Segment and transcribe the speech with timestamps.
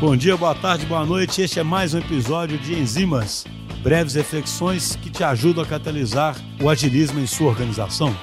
[0.00, 1.40] Bom dia, boa tarde, boa noite.
[1.40, 3.44] Este é mais um episódio de Enzimas,
[3.82, 8.14] breves reflexões que te ajudam a catalisar o agilismo em sua organização.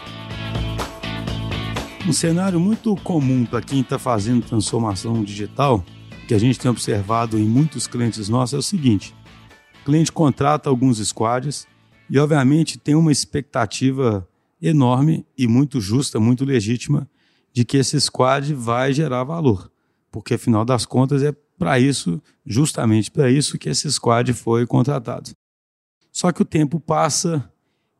[2.05, 5.83] Um cenário muito comum para quem está fazendo transformação digital,
[6.27, 9.15] que a gente tem observado em muitos clientes nossos, é o seguinte:
[9.81, 11.65] o cliente contrata alguns squads
[12.09, 14.27] e, obviamente, tem uma expectativa
[14.61, 17.09] enorme e muito justa, muito legítima,
[17.53, 19.71] de que esse squad vai gerar valor,
[20.11, 25.29] porque afinal das contas é para isso, justamente para isso que esse squad foi contratado.
[26.11, 27.47] Só que o tempo passa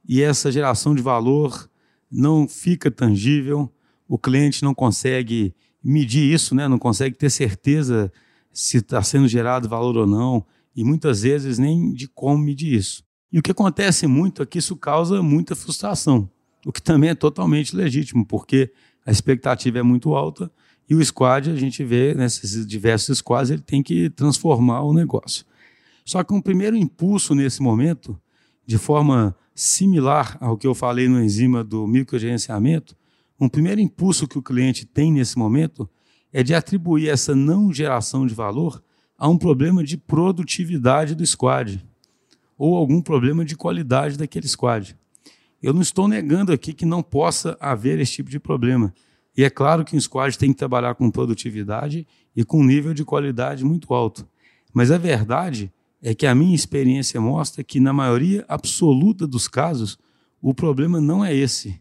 [0.03, 1.70] e essa geração de valor
[2.12, 3.72] não fica tangível,
[4.08, 5.53] o cliente não consegue
[5.84, 6.67] medir isso, né?
[6.67, 8.12] não consegue ter certeza
[8.52, 10.44] se está sendo gerado valor ou não,
[10.75, 13.03] e muitas vezes nem de como medir isso.
[13.31, 16.28] E o que acontece muito é que isso causa muita frustração,
[16.66, 18.73] o que também é totalmente legítimo, porque
[19.05, 20.52] a expectativa é muito alta
[20.91, 25.45] e o squad, a gente vê nesses diversos squads, ele tem que transformar o negócio.
[26.04, 28.20] Só que um primeiro impulso nesse momento,
[28.66, 32.94] de forma similar ao que eu falei no enzima do microgerenciamento,
[33.39, 35.89] um primeiro impulso que o cliente tem nesse momento
[36.34, 38.84] é de atribuir essa não geração de valor
[39.17, 41.81] a um problema de produtividade do squad
[42.58, 44.94] ou algum problema de qualidade daquele squad.
[45.64, 48.94] Eu não estou negando aqui que não possa haver esse tipo de problema.
[49.38, 52.94] E é claro que um squad tem que trabalhar com produtividade e com um nível
[52.94, 54.28] de qualidade muito alto.
[54.74, 59.98] Mas a verdade é que a minha experiência mostra que, na maioria absoluta dos casos,
[60.42, 61.80] o problema não é esse.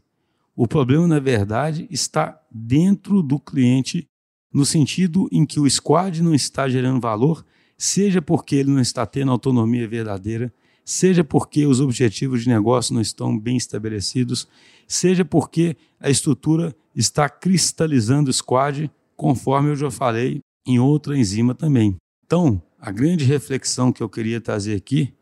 [0.54, 4.06] O problema, na verdade, está dentro do cliente,
[4.52, 7.44] no sentido em que o squad não está gerando valor,
[7.78, 10.52] seja porque ele não está tendo autonomia verdadeira,
[10.84, 14.48] seja porque os objetivos de negócio não estão bem estabelecidos,
[14.86, 21.54] seja porque a estrutura está cristalizando o squad, conforme eu já falei em outra enzima
[21.54, 21.96] também.
[22.24, 25.12] Então, a grande reflexão que eu queria trazer aqui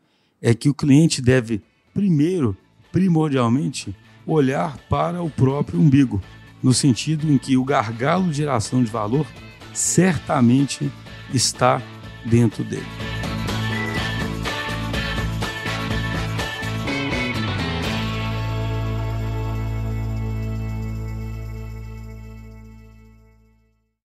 [0.41, 1.61] é que o cliente deve,
[1.93, 2.55] primeiro,
[2.91, 3.95] primordialmente,
[4.25, 6.21] olhar para o próprio umbigo,
[6.61, 9.25] no sentido em que o gargalo de geração de valor
[9.73, 10.91] certamente
[11.33, 11.81] está
[12.25, 13.08] dentro dele.